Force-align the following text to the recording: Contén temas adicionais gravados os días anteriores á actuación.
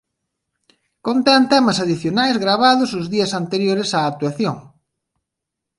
Contén 1.05 1.43
temas 1.53 1.77
adicionais 1.85 2.35
gravados 2.43 2.89
os 2.99 3.05
días 3.13 3.31
anteriores 3.41 3.89
á 3.97 3.99
actuación. 4.11 4.57